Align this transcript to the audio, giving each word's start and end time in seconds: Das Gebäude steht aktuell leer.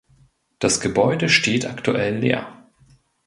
Das 0.57 0.79
Gebäude 0.81 1.29
steht 1.29 1.67
aktuell 1.67 2.17
leer. 2.17 2.65